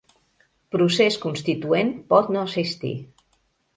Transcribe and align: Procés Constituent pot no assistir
Procés 0.75 1.19
Constituent 1.27 1.93
pot 2.15 2.33
no 2.37 2.43
assistir 2.47 2.95